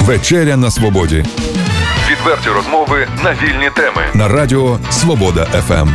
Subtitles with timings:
[0.00, 1.24] Вечеря на свободі.
[2.10, 5.88] Відверті розмови на вільні теми на Радіо Свобода ФМ.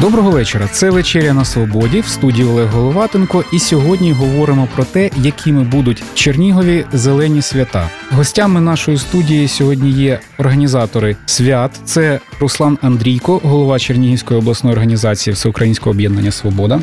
[0.00, 0.68] Доброго вечора.
[0.72, 3.44] Це вечеря на свободі в студії Олег Головатенко.
[3.52, 7.90] І сьогодні говоримо про те, якими будуть Чернігові зелені свята.
[8.10, 11.80] Гостями нашої студії сьогодні є організатори свят.
[11.84, 16.80] Це Руслан Андрійко, голова Чернігівської обласної організації Всеукраїнського об'єднання Свобода.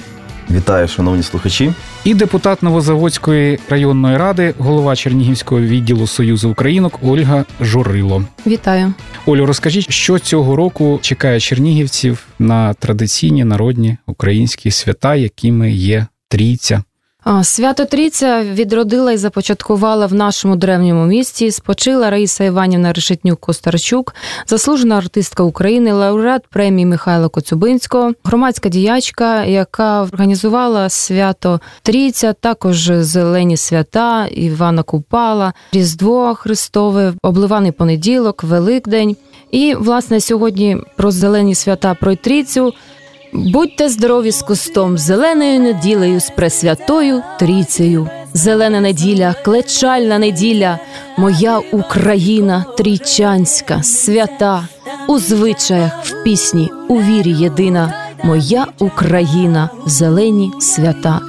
[0.52, 1.74] Вітаю, шановні слухачі,
[2.04, 8.24] і депутат Новозаводської районної ради, голова Чернігівського відділу Союзу Українок Ольга Журило.
[8.48, 8.94] Вітаю,
[9.26, 9.46] Олю.
[9.46, 16.84] Розкажіть, що цього року чекає чернігівців на традиційні народні українські свята, якими є трійця.
[17.44, 21.52] Свято Трійця відродила і започаткувала в нашому древньому місті.
[21.52, 24.16] Спочила Раїса Іванівна Решетнюк Костарчук,
[24.48, 33.58] заслужена артистка України, лауреат премії Михайла Коцюбинського, громадська діячка, яка організувала свято Трійця, також зелені
[33.58, 39.16] свята, Івана Купала, Різдво Христове, обливаний понеділок, Великдень.
[39.52, 42.74] І власне сьогодні про зелені свята про Трійцю–
[43.38, 48.10] Будьте здорові з кустом, зеленою неділею, з пресвятою трійцею.
[48.34, 50.80] Зелена неділя, клечальна неділя,
[51.18, 54.68] моя Україна трійчанська, свята,
[55.08, 57.94] у звичаях, в пісні, у вірі єдина,
[58.24, 61.22] моя Україна, зелені свята.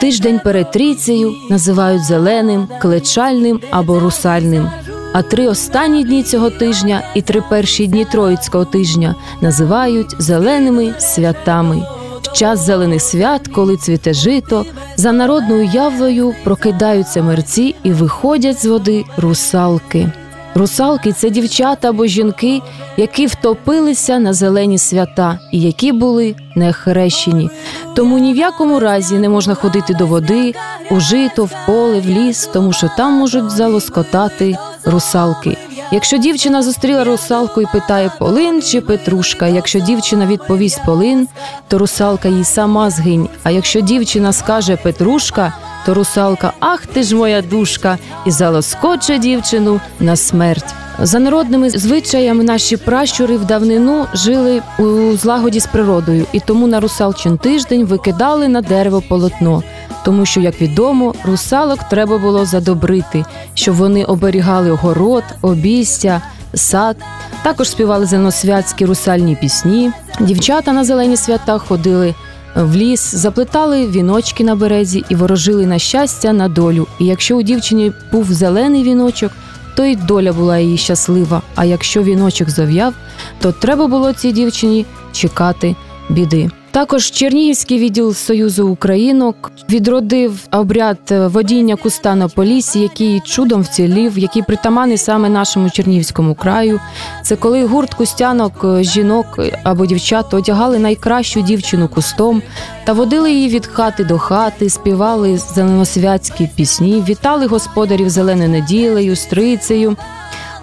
[0.00, 4.70] Тиждень перед трійцею називають зеленим, клечальним або русальним.
[5.12, 11.82] А три останні дні цього тижня і три перші дні Троїцького тижня називають зеленими святами.
[12.22, 18.66] В час зелених свят, коли цвіте жито, за народною явлею прокидаються мерці і виходять з
[18.66, 20.08] води русалки.
[20.54, 22.60] Русалки це дівчата або жінки,
[22.96, 27.50] які втопилися на зелені свята і які були нехрещені.
[27.96, 30.54] Тому ні в якому разі не можна ходити до води,
[30.90, 35.56] у жито, в поле, в ліс, тому що там можуть залоскотати русалки.
[35.92, 41.28] Якщо дівчина зустріла русалку і питає полин чи петрушка, якщо дівчина відповість полин,
[41.68, 43.28] то русалка їй сама згинь.
[43.42, 45.52] А якщо дівчина скаже Петрушка,
[45.86, 47.98] то русалка Ах ти ж моя душка!
[48.26, 50.74] і залоскоче дівчину на смерть.
[50.98, 56.80] За народними звичаями наші пращури в давнину жили у злагоді з природою, і тому на
[56.80, 59.62] русалчин тиждень викидали на дерево полотно
[60.04, 63.24] тому що, як відомо, русалок треба було задобрити,
[63.54, 66.22] щоб вони оберігали город, обійстя,
[66.54, 66.96] сад.
[67.42, 69.90] Також співали зеленосвятські русальні пісні.
[70.20, 72.14] Дівчата на зелені свята ходили
[72.56, 76.86] в ліс, заплетали віночки на березі і ворожили на щастя на долю.
[76.98, 79.32] І якщо у дівчині був зелений віночок,
[79.74, 81.42] то й доля була її щаслива.
[81.54, 82.94] А якщо віночок зав'яв,
[83.40, 85.76] то треба було цій дівчині чекати
[86.10, 86.50] біди.
[86.72, 94.42] Також Чернігівський відділ Союзу Українок відродив обряд водіння куста на полісі, який чудом вцілів, який
[94.42, 96.80] притаманий саме нашому Чернігівському краю.
[97.22, 99.26] Це коли гурт кустянок, жінок
[99.62, 102.42] або дівчат одягали найкращу дівчину кустом
[102.84, 109.96] та водили її від хати до хати, співали зеленосвятські пісні, вітали господарів зеленою неділею, стрицею,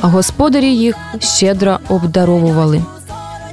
[0.02, 2.82] а господарі їх щедро обдаровували.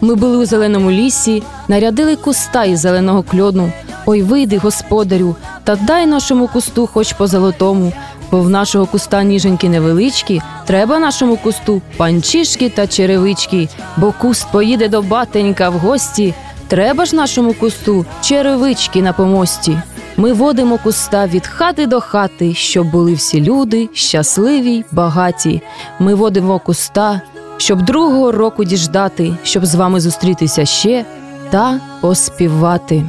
[0.00, 3.72] Ми були у зеленому лісі, нарядили куста із зеленого кльону.
[4.06, 7.92] Ой, вийди, господарю, та дай нашому кусту, хоч по золотому,
[8.30, 14.88] бо в нашого куста ніженьки невеличкі, треба нашому кусту панчішки та черевички, бо куст поїде
[14.88, 16.34] до батенька в гості.
[16.68, 19.78] Треба ж нашому кусту черевички на помості.
[20.16, 25.62] Ми водимо куста від хати до хати, щоб були всі люди щасливі, й багаті.
[25.98, 27.20] Ми водимо куста
[27.56, 31.04] щоб другого року діждати, щоб з вами зустрітися ще
[31.50, 33.04] та поспівати.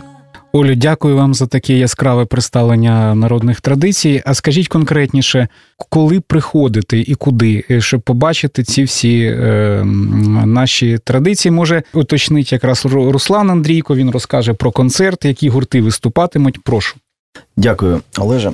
[0.51, 4.23] Олю, дякую вам за таке яскраве представлення народних традицій.
[4.25, 5.47] А скажіть конкретніше,
[5.89, 9.83] коли приходити і куди, е, щоб побачити ці всі е,
[10.45, 13.95] наші традиції, може уточнить якраз Руслан Андрійко.
[13.95, 16.63] Він розкаже про концерт, які гурти виступатимуть.
[16.63, 16.95] Прошу.
[17.57, 18.51] Дякую, Олеже.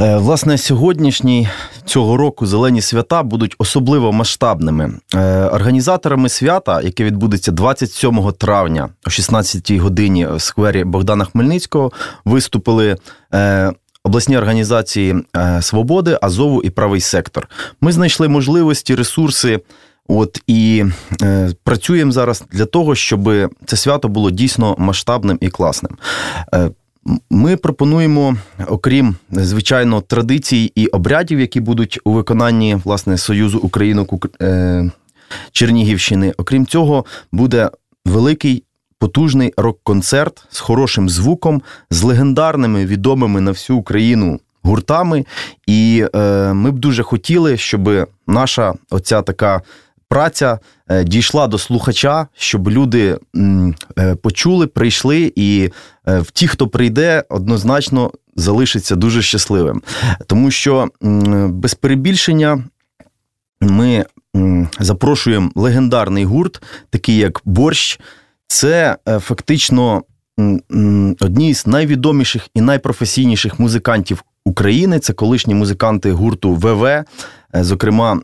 [0.00, 1.48] Е, власне, сьогоднішні
[1.84, 4.92] цього року зелені свята будуть особливо масштабними.
[5.14, 11.92] Е, організаторами свята, яке відбудеться 27 травня о 16-й годині в сквері Богдана Хмельницького,
[12.24, 12.96] виступили.
[13.34, 13.72] Е,
[14.06, 15.16] обласні організації
[15.60, 17.48] Свободи, Азову і правий сектор.
[17.80, 19.60] Ми знайшли можливості, ресурси,
[20.08, 20.84] от і
[21.22, 23.30] е, працюємо зараз для того, щоб
[23.66, 25.96] це свято було дійсно масштабним і класним.
[26.54, 26.70] Е,
[27.30, 28.36] ми пропонуємо,
[28.68, 34.90] окрім звичайно, традицій і обрядів, які будуть у виконанні власне Союзу Українок е,
[35.52, 36.34] Чернігівщини.
[36.36, 37.70] Окрім цього, буде
[38.04, 38.64] великий
[38.98, 45.24] потужний рок-концерт з хорошим звуком, з легендарними відомими на всю Україну гуртами.
[45.66, 46.04] І
[46.52, 49.62] ми б дуже хотіли, щоб наша оця така
[50.14, 50.58] праця
[50.88, 53.18] е, дійшла до слухача, щоб люди
[53.98, 55.70] е, почули, прийшли, і
[56.08, 59.82] е, в ті, хто прийде, однозначно залишиться дуже щасливим.
[60.26, 60.88] Тому що
[61.48, 62.64] без перебільшення
[63.60, 64.04] ми
[64.80, 68.00] запрошуємо легендарний гурт, такий як борщ.
[68.46, 70.02] Це фактично
[71.20, 74.98] одні з найвідоміших і найпрофесійніших музикантів України.
[74.98, 77.04] Це колишні музиканти гурту ВВ,
[77.54, 78.20] зокрема.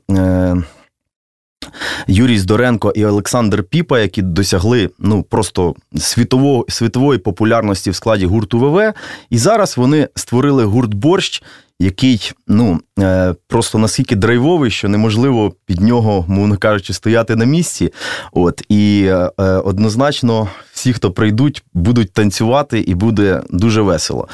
[2.06, 8.58] Юрій Здоренко і Олександр Піпа, які досягли ну просто світової світової популярності в складі гурту
[8.58, 8.92] ВВ.
[9.30, 11.42] І зараз вони створили гурт борщ,
[11.80, 17.92] який ну е, просто наскільки драйвовий, що неможливо під нього, мовно кажучи, стояти на місці.
[18.32, 24.28] От і е, е, однозначно всі, хто прийдуть, будуть танцювати, і буде дуже весело.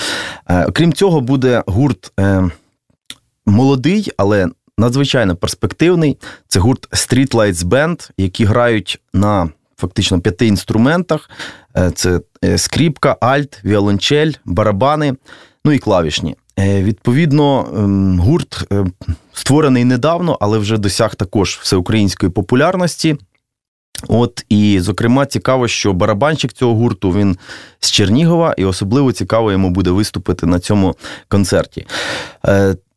[0.69, 2.13] Окрім цього, буде гурт.
[3.49, 6.19] Молодий, але надзвичайно перспективний.
[6.49, 11.31] Це гурт Streetlights Band, які грають на фактично п'яти інструментах:
[11.77, 15.15] е, це е, скріпка, альт, віолончель, барабани,
[15.65, 16.37] ну і клавішні.
[16.59, 18.65] Е, відповідно, ем, гурт
[19.33, 23.17] створений недавно, але вже досяг також всеукраїнської популярності.
[24.09, 27.39] От і, зокрема, цікаво, що барабанщик цього гурту він
[27.81, 30.97] з Чернігова, і особливо цікаво йому буде виступити на цьому
[31.29, 31.87] концерті.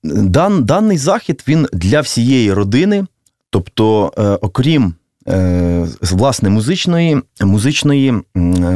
[0.03, 3.05] Дан, Даний захід він для всієї родини,
[3.49, 4.93] тобто, е, окрім
[5.27, 8.13] е, власне музичної музичної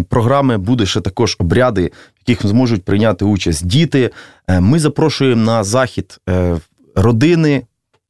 [0.09, 4.09] програми, буде ще також обряди, в яких зможуть прийняти участь діти.
[4.47, 6.19] Е, ми запрошуємо на захід
[6.95, 7.61] родини,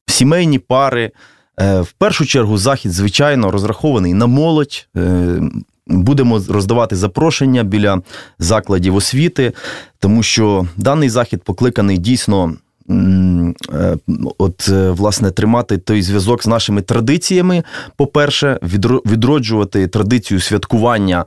[0.06, 1.10] сімейні пари.
[1.58, 4.88] В першу чергу захід, звичайно, розрахований на молодь.
[5.86, 8.02] Будемо роздавати запрошення біля
[8.38, 9.52] закладів освіти,
[9.98, 12.63] тому що даний захід покликаний дійсно Е,
[14.38, 17.62] от, е, власне, тримати той зв'язок з нашими традиціями.
[17.96, 18.58] По-перше,
[19.06, 21.24] відроджувати традицію святкування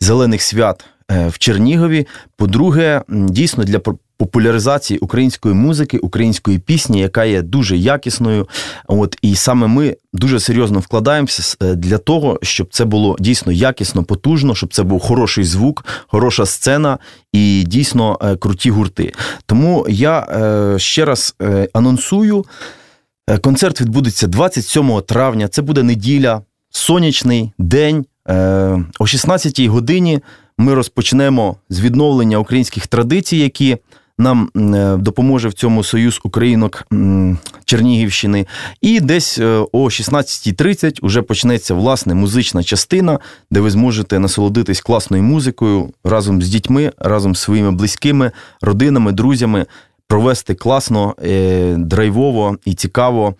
[0.00, 2.06] зелених свят е, в Чернігові.
[2.36, 3.78] По-друге, дійсно для
[4.20, 8.48] популяризації української музики, української пісні, яка є дуже якісною.
[8.86, 14.04] От і саме ми дуже серйозно вкладаємося е, для того, щоб це було дійсно якісно,
[14.04, 16.98] потужно, щоб це був хороший звук, хороша сцена
[17.32, 19.12] і дійсно е, круті гурти.
[19.46, 21.36] Тому я е, ще раз
[21.72, 22.44] анонсую.
[23.40, 25.48] Концерт відбудеться 27 травня.
[25.48, 28.04] Це буде неділя, сонячний день.
[28.98, 30.20] О 16-й годині
[30.58, 33.78] ми розпочнемо з відновлення українських традицій, які
[34.20, 36.86] нам е, допоможе в цьому Союз Українок
[37.64, 38.46] Чернігівщини.
[38.80, 43.18] І десь е, о 16.30 вже почнеться власне музична частина,
[43.50, 48.30] де ви зможете насолодитись класною музикою разом з дітьми, разом з своїми близькими,
[48.62, 49.66] родинами, друзями,
[50.08, 53.34] провести класно, е, драйвово і цікаво.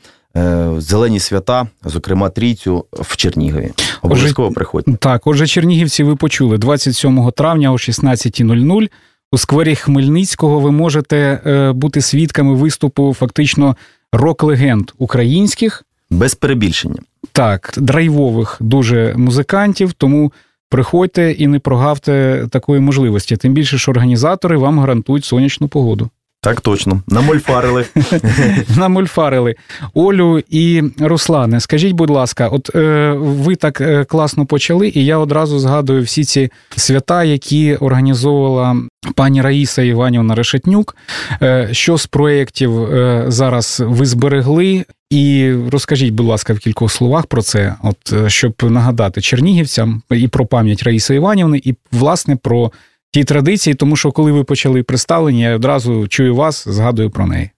[0.79, 3.73] Зелені свята, зокрема трійцю в Чернігові.
[4.03, 4.93] Обов'язково приходьте.
[4.93, 8.88] Так, отже, Чернігівці, ви почули 27 травня о 16.00
[9.32, 11.17] у сквері Хмельницького ви можете
[11.47, 13.77] е, бути свідками виступу фактично
[14.12, 15.85] рок-легенд українських.
[16.11, 16.99] Без перебільшення.
[17.32, 20.32] Так, драйвових дуже музикантів, тому
[20.69, 23.37] приходьте і не прогавте такої можливості.
[23.37, 26.11] Тим більше, що організатори вам гарантують сонячну погоду.
[26.43, 27.87] Так точно, намольфарили.
[28.77, 29.55] Намольфарили.
[29.94, 35.19] Олю і Руслане, скажіть, будь ласка, от е, ви так е, класно почали, і я
[35.19, 38.77] одразу згадую всі ці свята, які організовувала
[39.15, 40.97] пані Раїса Іванівна Решетнюк.
[41.43, 44.85] Е, що з проєктів е, зараз ви зберегли?
[45.11, 50.29] І розкажіть, будь ласка, в кількох словах про це, от е, щоб нагадати чернігівцям і
[50.29, 52.73] про пам'ять Раїси Іванівни, і власне про
[53.12, 57.50] ті традиції, тому що коли ви почали представлення, я одразу чую вас, згадую про неї.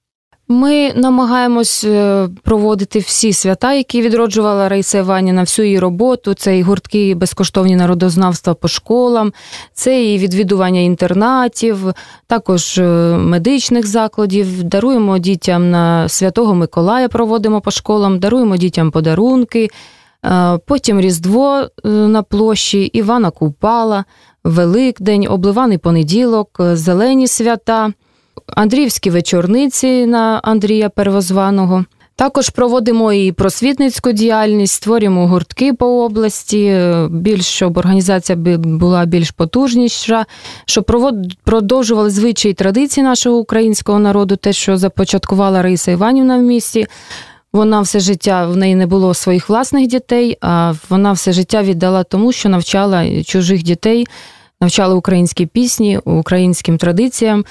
[0.48, 6.34] Ми намагаємось е, проводити всі свята, які відроджувала Раїса Іванівна, всю її роботу.
[6.34, 9.32] Це і гуртки безкоштовні народознавства по школам,
[9.74, 11.92] це і відвідування інтернатів,
[12.26, 12.82] також е,
[13.18, 14.62] медичних закладів.
[14.62, 19.70] Даруємо дітям на Святого Миколая, проводимо по школам, даруємо дітям подарунки.
[20.24, 24.04] Е, потім Різдво на площі, Івана Купала,
[24.44, 27.92] Великдень, обливаний понеділок, зелені свята,
[28.46, 31.84] Андріївські вечорниці на Андрія Первозваного.
[32.16, 40.24] Також проводимо і просвітницьку діяльність, створюємо гуртки по області, більш щоб організація була більш потужніша,
[40.66, 40.84] щоб
[41.44, 46.86] продовжували звичаї традиції нашого українського народу, те, що започаткувала Раїса Іванівна в місті.
[47.52, 52.04] Вона все життя в неї не було своїх власних дітей, а вона все життя віддала
[52.04, 54.06] тому, що навчала чужих дітей,
[54.60, 57.44] навчала українські пісні, українським традиціям.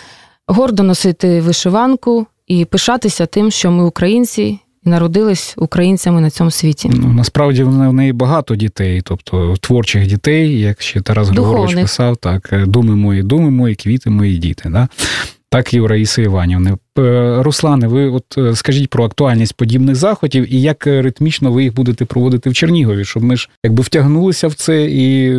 [0.48, 4.60] гордо носити вишиванку і пишатися тим, що ми українці.
[4.84, 6.89] І народились українцями на цьому світі.
[6.93, 12.63] Ну насправді в неї багато дітей, тобто творчих дітей, як ще Тарас Григорович писав, так
[12.67, 14.70] думи мої, думи мої, квіти мої діти.
[14.70, 14.88] Да?
[15.51, 16.77] Так і у Раїси Іванівни.
[17.43, 22.05] Руслане, ви от е, скажіть про актуальність подібних заходів і як ритмічно ви їх будете
[22.05, 25.36] проводити в Чернігові, щоб ми ж якби втягнулися в це і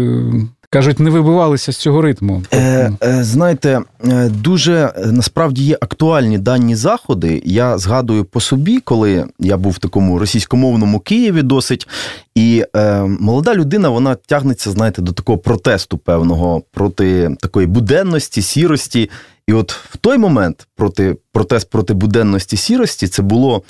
[0.73, 2.43] кажуть, не вибивалися з цього ритму.
[2.53, 7.43] Е, е, Знаєте, е, дуже е, насправді є актуальні дані заходи.
[7.45, 11.89] Я згадую по собі, коли я був в такому російськомовному Києві досить,
[12.35, 19.11] і е, молода людина вона тягнеться, знаєте, до такого протесту певного проти такої буденності, сірості.
[19.47, 23.63] І от в той момент проти протест проти буденності сірості це було.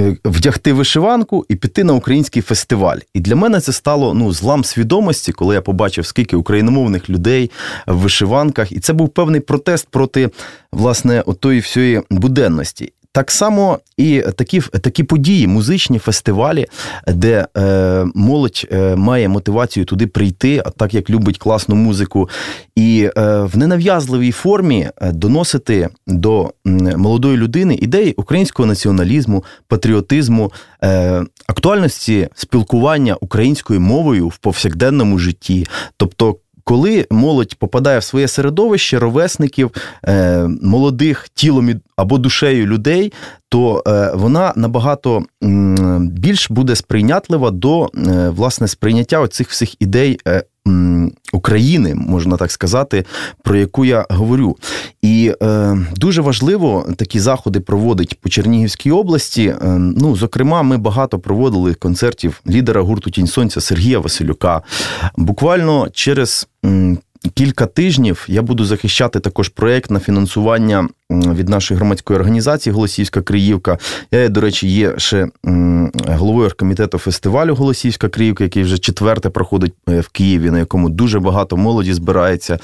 [0.00, 2.98] Е, вдягти вишиванку і піти на український фестиваль.
[3.14, 7.50] І для мене це стало ну злам свідомості, коли я побачив, скільки україномовних людей
[7.86, 10.30] в вишиванках, і це був певний протест проти
[10.72, 12.92] власне отої всієї буденності.
[13.12, 16.66] Так само і такі такі події, музичні фестивалі,
[17.06, 22.28] де е, молодь е, має мотивацію туди прийти, а так як любить класну музику,
[22.76, 26.52] і е, в ненав'язливій формі е, доносити до
[26.96, 30.52] молодої людини ідеї українського націоналізму, патріотизму,
[30.84, 36.36] е, актуальності спілкування українською мовою в повсякденному житті, тобто
[36.68, 39.70] коли молодь попадає в своє середовище ровесників,
[40.04, 43.12] е, молодих тілом або душею людей,
[43.48, 45.22] то е, вона набагато
[46.00, 47.88] більш буде сприйнятлива до е,
[48.28, 50.20] власне сприйняття оцих всіх ідей
[51.32, 53.04] України, можна так сказати,
[53.42, 54.56] про яку я говорю.
[55.02, 59.44] І е, дуже важливо такі заходи проводить по Чернігівській області.
[59.62, 64.62] Е, ну, зокрема, ми багато проводили концертів лідера гурту Тінь Сонця Сергія Василюка.
[65.16, 66.48] Буквально через
[67.34, 73.78] кілька тижнів я буду захищати також проєкт на фінансування від нашої громадської організації Голосівська Криївка.
[74.12, 75.28] Я, до речі, є ще
[76.06, 81.20] головою оргкомітету фестивалю Голосівська Криївка, який вже четверте проходить е, в Києві, на якому дуже
[81.20, 82.58] багато молоді збирається.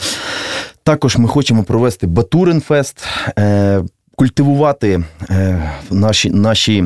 [0.83, 3.07] Також ми хочемо провести Батуринфест,
[3.39, 3.83] е,
[4.17, 6.85] культивувати е, наші наші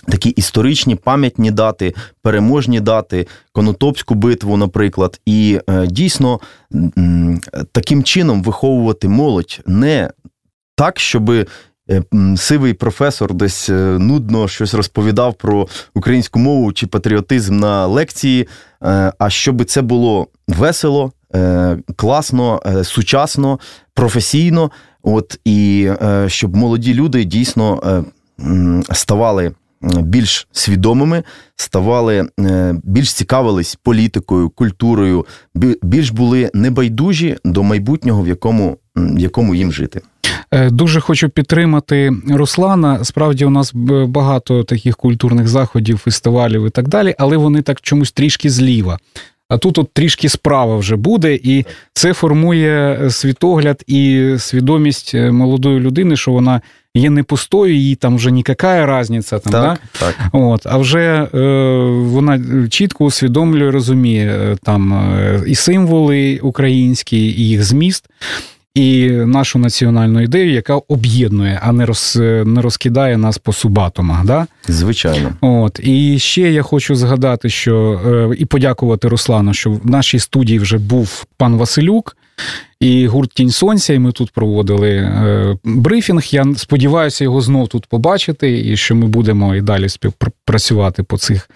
[0.00, 6.40] Такі історичні пам'ятні дати, переможні дати, Конотопську битву, наприклад, і е, дійсно
[7.72, 10.10] таким чином виховувати молодь не
[10.76, 11.46] так, щоб е,
[12.36, 18.48] сивий професор десь е, нудно щось розповідав про українську мову чи патріотизм на лекції,
[19.18, 21.12] а щоб це було весело,
[21.96, 23.58] класно, сучасно,
[23.94, 24.70] професійно,
[25.02, 25.90] от і
[26.26, 28.04] щоб молоді люди дійсно
[28.92, 29.52] ставали
[29.86, 31.22] більш свідомими,
[31.56, 35.26] ставали е, більш цікавились політикою, культурою,
[35.82, 40.00] більш були небайдужі до майбутнього, в якому, в якому їм жити.
[40.50, 43.04] Е, дуже хочу підтримати Руслана.
[43.04, 43.72] Справді у нас
[44.06, 48.98] багато таких культурних заходів, фестивалів і так далі, але вони так чомусь трішки зліва.
[49.48, 55.80] А тут от трішки справа вже буде, і це формує світогляд і свідомість е, молодої
[55.80, 56.60] людини, що вона
[56.96, 59.38] є не пустою, їй там вже ніяка різниця.
[59.38, 60.00] Там, так, да?
[60.00, 60.14] так.
[60.32, 61.38] От, А вже е,
[62.02, 68.04] вона чітко усвідомлює, розуміє е, там е, і символи українські, і їх зміст.
[68.74, 74.24] І нашу національну ідею, яка об'єднує, а не роз, не розкидає нас по субатомах.
[74.24, 74.46] Да?
[74.68, 75.32] Звичайно.
[75.40, 80.78] От І ще я хочу згадати, що і подякувати Руслану, що в нашій студії вже
[80.78, 82.16] був пан Василюк,
[82.80, 86.22] і гурт Тінь Сонця, і ми тут проводили е, брифінг.
[86.30, 91.50] Я сподіваюся його знов тут побачити, і що ми будемо і далі співпрацювати по цих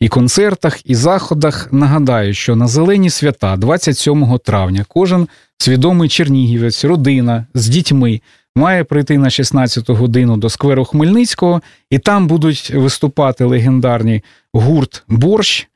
[0.00, 1.72] і концертах, і заходах.
[1.72, 8.20] Нагадаю, що на зелені свята, 27 травня, кожен свідомий чернігівець, родина з дітьми.
[8.56, 14.22] Має прийти на 16 годину до скверу Хмельницького, і там будуть виступати легендарні
[14.52, 15.68] гурт Борщ,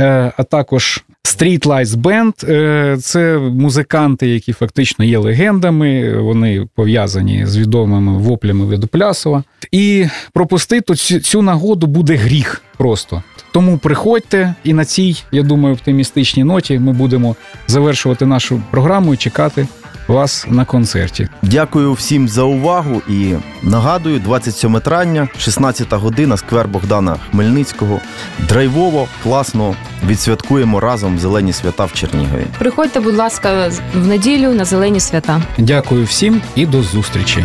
[0.00, 6.18] е, а також Street Lights Band– це музиканти, які фактично є легендами.
[6.18, 9.44] Вони пов'язані з відомими воплями Ведоплясова.
[9.72, 13.22] І пропустити цю нагоду буде гріх просто.
[13.52, 19.16] Тому приходьте, і на цій, я думаю, оптимістичній ноті ми будемо завершувати нашу програму і
[19.16, 19.66] чекати
[20.08, 21.28] вас на концерті.
[21.42, 28.00] Дякую всім за увагу і нагадую, 27 травня, 16 година, сквер Богдана Хмельницького.
[28.38, 29.74] Драйвово, класно
[30.06, 32.44] відсвяткуємо разом зелені свята в Чернігові.
[32.58, 35.42] Приходьте, будь ласка, в неділю на зелені свята.
[35.58, 37.44] Дякую всім і до зустрічі.